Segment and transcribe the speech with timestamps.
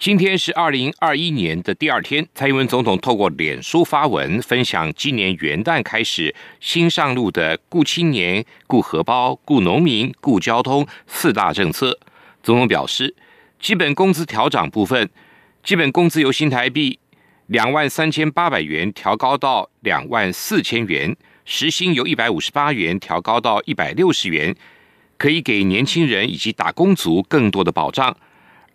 [0.00, 11.98] 今天是二零二一年的第二天，蔡英文总统透过脸书发文，分享今年元旦开始新上路的顾青年、顾荷包、顾农民、顾交通四大政策。
[12.42, 13.14] 总统表示，
[13.60, 15.10] 基本工资调涨部分，
[15.62, 16.98] 基本工资由新台币
[17.48, 24.56] 两万三千八百元调高到两万四千元，时薪由一百五十八元调高到一百六十元，
[25.18, 28.16] 可以给年轻人以及打工族更多的保障。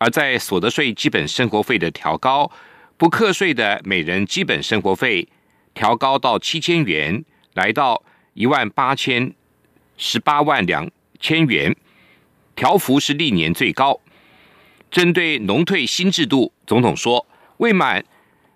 [0.05, 2.51] 而在所得税基本生活费的调高，
[2.95, 5.27] 不课税的每人基本生活费
[5.73, 8.03] 调高到七千元，来到
[8.35, 9.33] 一万八千
[9.97, 10.87] 十八万两
[11.19, 11.75] 千元，
[12.55, 13.99] 调幅是历年最高。
[14.91, 17.25] 针对农退新制度，总统说，
[17.57, 18.05] 未满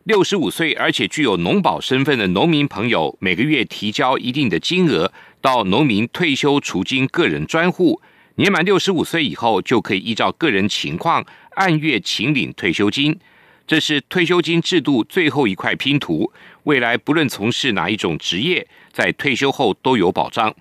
[0.04, 8.00] 六十五岁而且具有农保身份的农民朋友，每个月提交一定的金额到农民退休储金个人专户。
[8.36, 11.26] 年满六十五岁以后，就可以依照个人情况
[11.60, 13.20] 按月请领退休金。
[13.68, 16.32] 这是退休金制度最后一块拼图。
[16.64, 20.56] 未来不论从事哪一种职业，在退休后都有保障。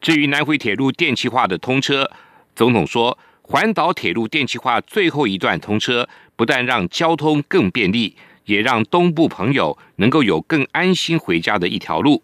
[0.00, 2.08] 至于南回铁路电气化的通车，
[2.54, 8.14] 总统说，环岛铁路电气化最后一段通车，不但让交通更便利，
[8.44, 12.22] 也让东部朋友能够有更安心回家的一条路。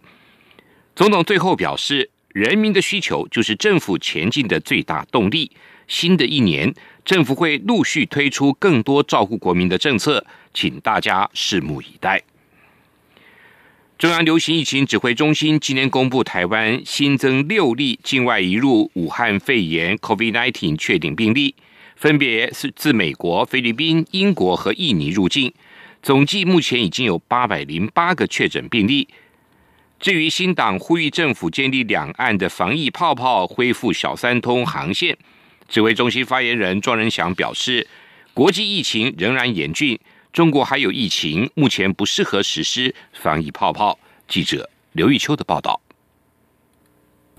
[0.95, 2.11] 总统最后表示。
[2.35, 5.51] 人民的需求就是政府前进的最大动力。
[5.89, 6.73] 新的一年，
[7.05, 12.23] 政府会陆续推出更多照顾国民的政策，请大家拭目以待。
[13.99, 21.57] 中央流行疫情指挥中心今天公布，台湾新增六例境外移入武汉肺炎 （COVID-19） 确定病例，
[21.97, 25.53] 分别是自美国、菲律宾、英国和印尼入境，
[26.01, 29.09] 总计目前已经有八百零八个确诊病例。
[29.99, 35.19] 至于新党呼吁政府建立两岸的防疫泡泡，恢复小三通航线，
[35.69, 37.87] 指挥中心发言人庄仁祥表示，
[38.33, 40.01] 国际疫情仍然严峻，
[40.33, 43.99] 中国还有疫情，目前不适合实施防疫泡泡。
[44.27, 45.81] 记者刘玉秋的报道。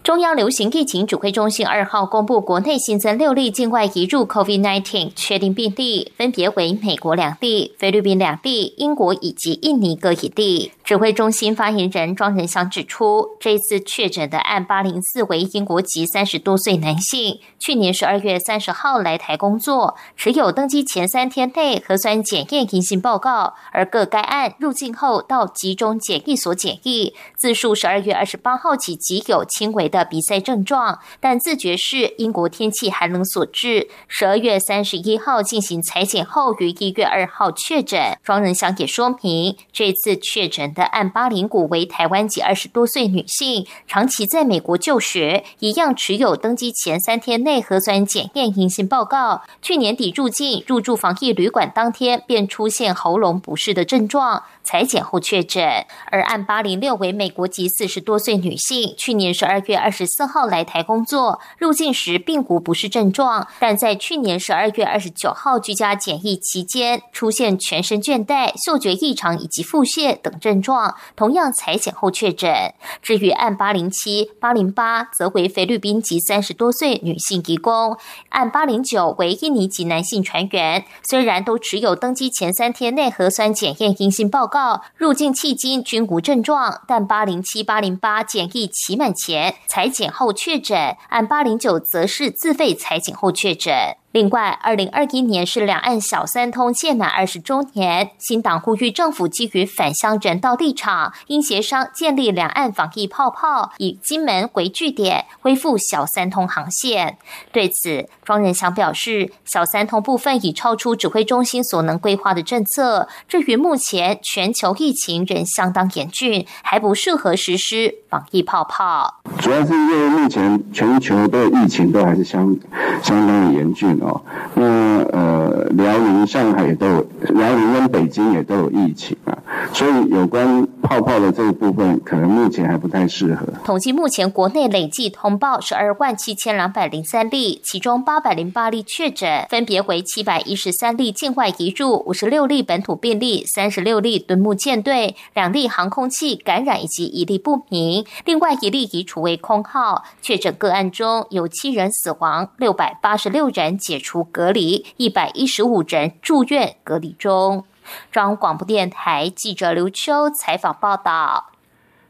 [0.02, 10.72] 中央流行疫情指挥中心二号公布，国内新增六例境外移入 COVID-19 确定病例，分别为美国两例、菲律宾两例、英国以及印尼各一例。
[10.90, 33.88] 指挥中心发言人庄仁祥指出，这次确诊的案八零四为英国籍三十多岁男性，去年十二月三十号来台工作，持有登机前三天内核酸检验阴性报告，而各该案入境后到集中检疫所检疫，自述十二月二十八号起即有轻微的鼻塞症状，但自觉是英国天气寒冷所致。
[34.08, 38.18] 十二月三十一号进行裁剪后，于一月二号确诊。
[38.24, 49.42] 庄仁祥也说明，这次确诊的按八零股为台湾籍二十多岁女性，长期在美国就学，一样持有登机前三天内核酸检验阴性报告。
[49.62, 54.44] 去年底入境入住防疫旅馆当天，便出现喉咙不适的症状。
[54.70, 72.72] 裁剪后确诊，而案八零六为美国籍四十多岁女性，去年十二月二十四号来台工作，入境时并无不适症状，但在去年十二月二十九号居家检疫期间出现全身倦怠、嗅觉异常以及腹泻等症状，同样裁剪后确诊。
[73.02, 77.98] 至于案八零七、八零八，则为菲律宾籍三十多岁女性移工，
[78.30, 84.59] 案八零九为印尼籍男性船员，虽然都持有登机前三天内核酸检验阴性报告。
[84.96, 93.74] 入境迄今均无症状，但八零七、八零八检疫期满前裁检后确诊，按八零九则是自费裁检后确诊。
[94.12, 107.20] 另外，二零二一年是两岸小三通届满二十周年，新党呼吁政府基于返乡人道立场，应协商建立两岸防疫泡泡，以金门为据点恢复小三通航线。
[107.52, 113.08] 对此，庄仁祥表示，小三通部分已超出指挥中心所能规划的政策。
[113.28, 119.22] 至于目前全球疫情仍相当严峻，还不适合实施防疫泡泡。
[119.40, 122.56] 主要是因为目前全球的疫情都还是相
[123.04, 123.99] 相当的严峻。
[124.02, 124.22] 哦，
[124.54, 124.64] 那
[125.12, 129.38] 呃，辽宁、上海也都有，辽宁跟北京也都有疫情啊。
[129.74, 133.46] 所以有关泡泡的这一部分，可能目前还不太适合。
[133.64, 150.04] 统计目前国内累计通报十二万七千两百零三例，其中八百零八例确诊，分别为七百一十三例境外移入，五十六例本土病例，三十六例敦睦舰队，两例航空器感染以及一例不明，另外一例已处为空号。
[150.22, 157.64] 确诊个案中有七人死亡，六百八十六人解除隔离，一百一十五人住院隔离中。
[158.12, 161.52] 中央广播电台记者刘秋采访报道。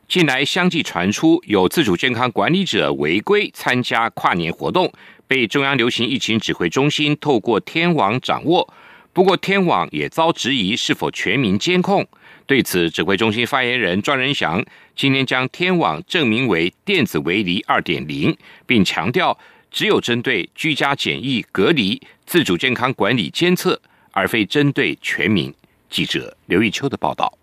[0.07, 4.91] 近来相继传出有自主健康管理者违规参加跨年活动，
[5.27, 8.73] 被中央流行疫情指挥中心透过天网掌握。
[9.13, 12.07] 不过天网也遭质疑是否全民监控。
[12.47, 14.65] 对此，指挥中心发言人庄仁祥
[14.95, 18.35] 今天将天网证明为电子围篱二点零，
[18.65, 19.37] 并强调
[19.69, 23.79] 只有针对居家检疫隔离、自主健康管理监测，
[24.11, 25.53] 而非针对全民。
[25.89, 27.38] 记者刘玉秋的报道。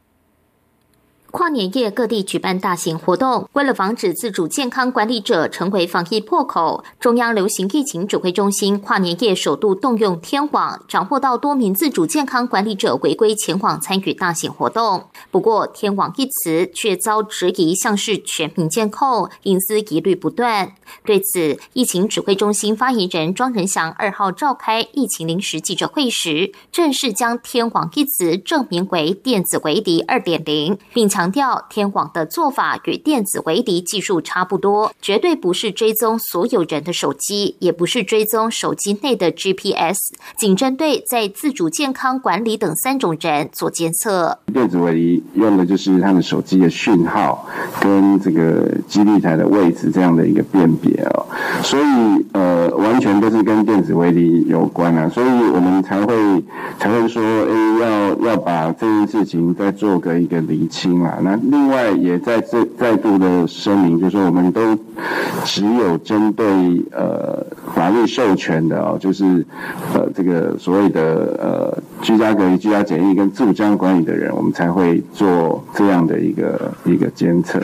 [1.36, 15.04] 跨年夜各地举办大型活动，为了防止自主健康管理者成为防疫破口，中央流行疫情指挥中心跨年夜首度动用天网，掌握到多名自主健康管理者违规前往参与大型活动。
[15.30, 20.72] 不过，天网一词却遭质疑像是全民监控，隐私疑虑不断。
[21.04, 31.25] 对此，疫情指挥中心发言人庄仁祥二号召开疫情临时记者会时，正式将天网一词证明为电子围篱二点零，并强。
[31.26, 44.38] 强调天网的做法与电子围篱技术差不多，绝对不是追踪所有人的手机，也不是追踪手机内的 GPS，仅针对在自主健康管理等三种人做监测。
[44.54, 47.44] 电子围篱用的就是他们手机的讯号
[47.80, 51.26] 跟这个基地台的位置这样的一个辨别哦，
[51.66, 56.14] 所以呃完全都是跟电子围篱有关啊，所以我们才会
[56.78, 61.18] 才会说，哎，要要把这件事情再做个一个厘清啊。
[61.22, 64.78] 那另外也在这再度的声明，就是说我们都
[65.44, 66.46] 只有针对
[66.92, 69.44] 呃法律授权的哦，就是
[69.92, 77.60] 呃这个所谓的呃居家隔离、居家检疫跟自主健康管理的人，我们才会做这样的一个一个监测。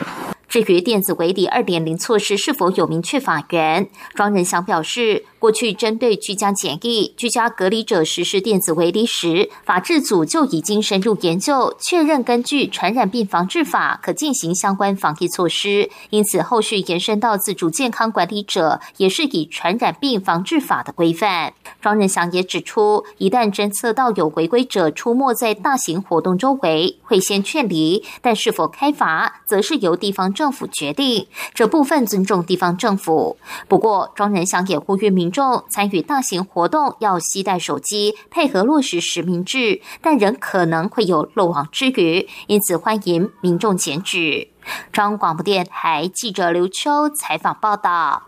[0.53, 5.25] 至于电子围篱二点零措施是否有明确法源，庄仁祥表示。
[5.43, 15.89] 过去针对居家检疫、居家隔离者实施电子围篱时，法制组就已经深入研究，确认根据《传染病防治法》可进行相关防疫措施。
[16.11, 21.53] 因此，后续延伸到自主健康管理者，也是以《传染病防治法》的规范。
[21.81, 31.27] 庄仁祥也指出，一旦侦测到有违规者出没在大型活动周围，会先劝离，但是否开罚，则是由地方政府决定。
[31.53, 33.35] 这部分尊重地方政府。
[33.67, 35.32] 不过，庄仁祥也呼吁民。
[35.33, 44.51] 众参与大型活动要携带手机，配合落实实名制，但仍可能会有漏网之鱼，因此欢迎民众检举。
[44.93, 48.27] 中央广播电台记者刘秋采访报道：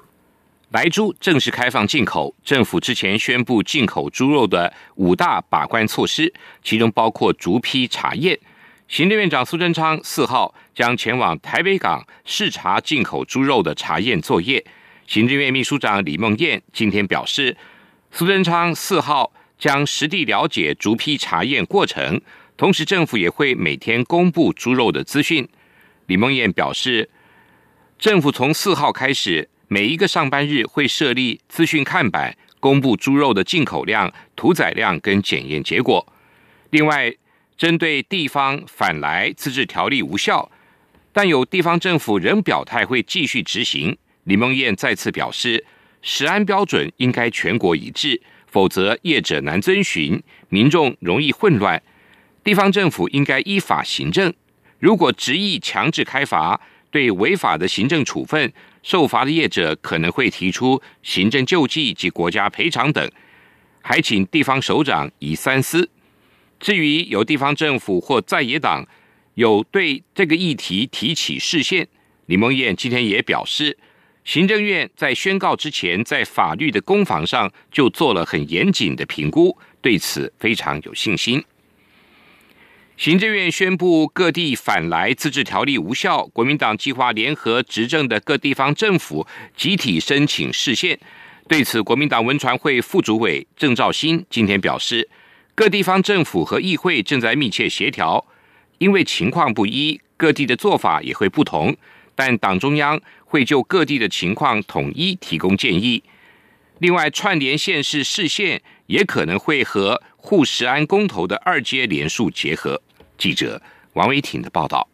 [0.69, 8.37] 白猪正式开放进口，政府之前宣布进口猪肉的五大把关措施，其中包括逐批查验。
[8.87, 14.63] 行政院长苏贞昌四号将前往台北港视察进口猪肉的查验作业。
[15.07, 17.55] 行政院秘书长李梦燕今天表示，
[18.11, 22.19] 苏贞昌四号将实地了解逐批查验过程，
[22.57, 25.47] 同时政府也会每天公布猪肉的资讯。
[26.07, 27.07] 李梦燕表示，
[27.99, 36.05] 政府从四号开始，每一个上班日会设立资讯看板，公布猪肉的进口量、屠宰量跟检验结果。
[36.71, 37.13] 另外，
[37.55, 40.51] 针对地方反来自治条例无效，
[41.13, 43.95] 但有地方政府仍表态会继续执行。
[44.25, 45.63] 李梦燕再次表示，
[46.01, 51.81] 食安标准应该全国一致，否则业者难遵循，民众容易混乱。
[52.43, 54.33] 地方政府应该依法行政，
[54.79, 56.59] 如果执意强制开罚，
[56.89, 63.07] 对违法的行政处分，受罚的业者可能会提出行政救济及国家赔偿等，
[63.81, 65.87] 还请地方首长以三思。
[66.59, 68.87] 至于有地方政府或在野党
[69.35, 71.87] 有对这个议题提起视线，
[72.25, 73.77] 李梦燕今天也表示。
[74.25, 81.43] 行政院在宣告之前，在法律的攻防上就做了很严谨的评估，对此非常有信心。
[82.97, 90.97] 行政院宣布各地反来自治条例无效，国民党计划联合执政的各地方政府集体申请释宪。
[91.47, 95.07] 对此，国民党文传会副主委郑兆新今天表示，
[95.53, 98.25] 各地方政府和议会正在密切协调，
[98.79, 101.75] 因为情况不一，各地的做法也会不同，
[102.15, 102.99] 但党中央。
[103.35, 106.01] 会就各地的情况统一提供建议。
[106.79, 112.81] 另外，串联县市市县也可能会和护食安公投的二阶联署结合。
[113.17, 113.61] 记者
[113.91, 114.87] 王维挺的报道。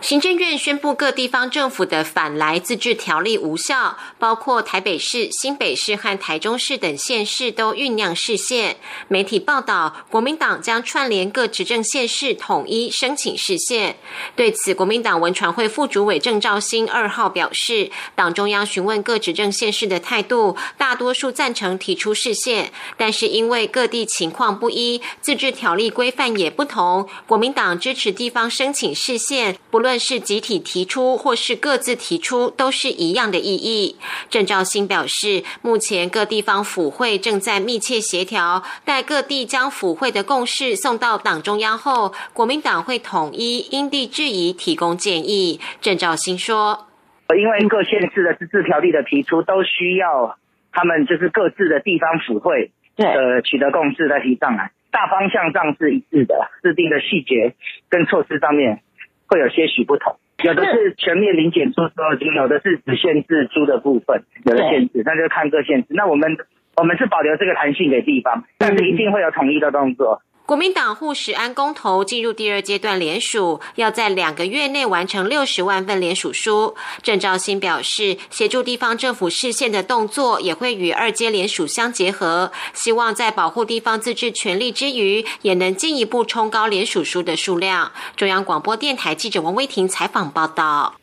[0.00, 8.76] 行政院宣布各地方政府的反来自治条例无效，包括台北市、新北市和台中市等县市都酝酿释宪。
[9.08, 13.96] 媒体报道，国民党将串联各执政县市统一申请释宪。
[14.36, 29.87] 对此，国民党文传会副主委郑兆兴二号表示，党中央询问各执政县市的态度，大多数赞成提出释宪，但是因为各地情况不一，自治条例规范也不同，国民党支持地方申请释宪，不论。
[29.88, 33.96] 无论是集体提出或是各自提出，都是一样的意义。
[34.28, 45.58] 郑兆兴表示，目前各地方府会正在密切协调，待各地将府会的共识送到党中央后，国民党会统一因地制宜提供建议。
[45.80, 46.86] 郑兆兴说
[47.34, 50.36] ：“因为各县市的自治条例的提出，都需要
[50.70, 57.54] 他们就是各自的地方府会呃取得共识再提上来，大方向上是一致的，制定的细节
[57.88, 58.82] 跟措施上面。”
[59.28, 65.88] 会有些许不同，有的是全面零检出所有金，有的是只限制租的部分，有的限制，那就看各限制。
[65.90, 66.36] 那我们
[66.76, 70.22] 我们是保留这个弹性给地方，但是一定会有统一的动作。
[70.48, 76.74] 国民党护食安公投进入第二阶段联署，要在两个月内完成六十万份联署书。
[77.02, 87.92] 郑兆新表示，协助地方政府实现的动作也会与二阶联署相结合，希望在保护地方自治权利之余，也能进一步冲高联署书的数量。
[88.16, 90.94] 中央广播电台记者王威婷采访报道。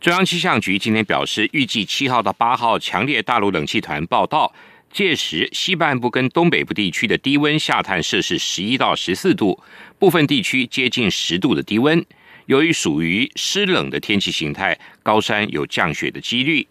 [0.00, 4.52] 中央气象局今天表示，预计七号到八号强烈大陆冷气团报道。
[4.94, 9.60] 届时，西半部跟东北部地区的低温下探摄氏十一到十四度，
[9.98, 12.06] 部分地区接近十度的低温。
[12.46, 16.68] 由于属于湿冷的天气形态，高山有降雪的几率。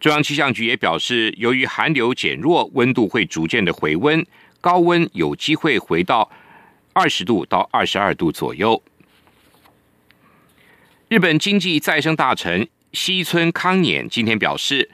[0.00, 4.24] 中央气象局也表示，由于寒流减弱，温度会逐渐的回温，
[4.62, 6.30] 高温有机会回到
[6.94, 8.82] 二十度到二十二度左右。
[11.08, 14.88] 日本经济再生大臣西村康稔今天表示。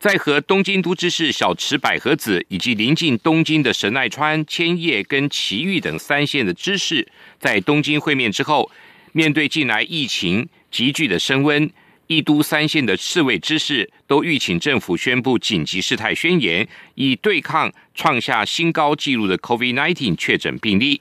[0.00, 7.06] 在和东京都知事小池百合子以及临近东京的神奈川、千叶跟埼玉等三县的知事
[7.40, 8.70] 在东京会面之后，
[9.12, 11.68] 面对近来疫情急剧的升温，
[12.06, 21.00] 一都三县的四位知事都欲请政府宣布紧急事态宣言，以对抗创下新高纪录的 COVID-19 确诊病例。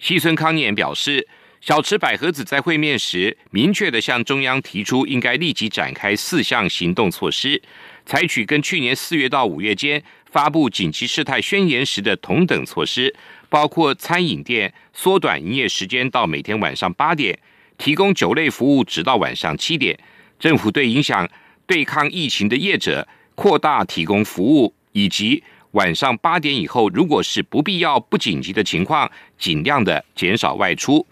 [0.00, 1.28] 西村康彦表示。
[1.64, 7.62] 小池百合子在会面时，明确的向中央提出，应该立即展开四项行动措施，
[8.04, 13.16] 采取跟去年四月到五月间发布紧急事态宣言时的同等措施，
[13.48, 17.38] 包括餐饮店缩短营业时间到每天晚上八点，
[17.78, 19.98] 提供酒类服务直到晚上七点。
[20.38, 21.26] 政府对影响
[21.66, 31.06] 对抗疫情的业者扩大提供服务，以及晚上八点以后，如果是不必要、不紧急的情况，尽量的减少外出。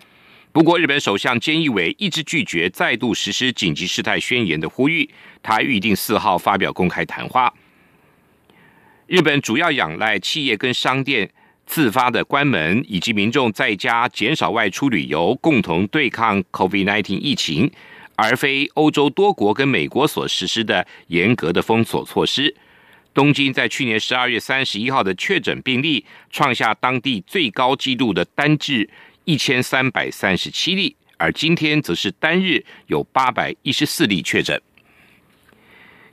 [0.53, 5.09] 不过，日本首相菅义伟一直拒绝再度实施紧急事态宣言的呼吁。
[5.43, 7.53] 他预定四号发表公开谈话。
[9.07, 11.31] 日本主要仰赖企业跟商店
[11.65, 17.71] 自发的关门，以及民众在家减少外出旅游，共同对抗 COVID-19 疫情，
[18.15, 22.55] 而非欧洲多国跟美国所实施的严格的封锁措施。
[23.15, 28.91] 东京在去年十二月三十一号的确诊病例创下当地最高纪录的单日。
[29.25, 34.61] 一千三百三十七例，而今天则是单日有八百一十四例确诊。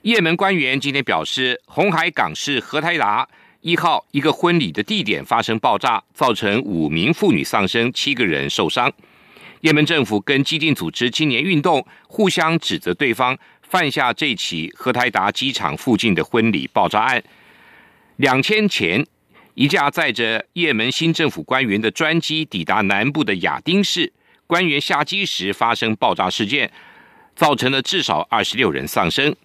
[0.02, 3.28] 也门官员今天表示，红海港市荷台达
[3.62, 8.92] 一号一个婚礼的地点发生爆炸，造成五名妇女丧生，七个人受伤。
[9.62, 17.24] 也门政府跟激进组织青年运动互相指责对方犯下这起荷台达机场附近的婚礼爆炸案。
[18.18, 19.06] 两千前。
[19.60, 24.14] 一架载着也门新政府官员的专机抵达南部的亚丁市，
[24.48, 26.72] 官员下机时发生爆炸事件，
[27.36, 29.36] 造成了至少二十六人丧生。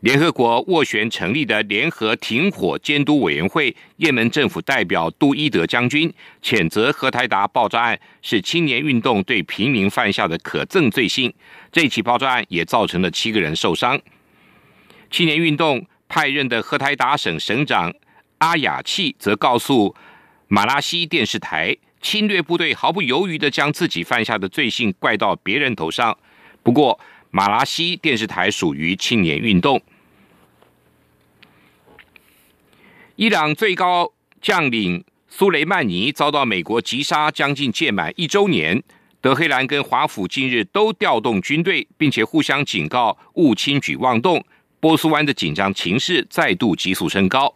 [0.00, 6.12] 联合国斡旋成立的联合停火监督委员会，也门政府代表杜伊德将军
[6.42, 11.32] 谴责荷台达爆炸案是青年运动对平民犯下的可憎罪行。
[11.72, 13.98] 这起爆炸案也造成了七个人受伤。
[15.10, 17.90] 青年运动派任的荷台达省省长。
[18.38, 19.94] 阿雅契则告诉
[20.46, 26.16] 马拉西电视台，侵略部队毫不犹豫的将自己犯下的罪行怪到别人头上。
[26.62, 26.98] 不过，
[27.30, 29.82] 马拉西电视台属于青年运动。
[33.16, 38.82] 伊朗最高将领苏雷曼尼遭到美国击杀，将近届满一周年。
[39.20, 44.44] 德黑兰跟华府近日都调动军队，并且互相警告勿轻举妄动。
[44.78, 47.52] 波斯湾的紧张情势再度急速升高。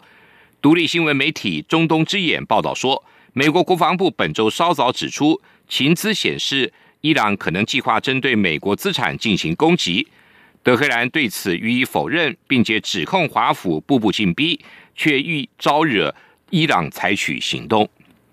[0.62, 10.06] 独立新闻媒体中东之眼报道说，美国国防部本周稍早指出，情资显示，伊朗可能计划针对美国资产进行攻击。
[10.62, 14.64] 德黑兰对此予以否认，并且指控华府步步紧逼，
[14.94, 16.14] 却欲招惹
[16.50, 17.88] 伊朗采取行动。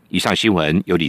[0.10, 1.08] 以上新闻由李。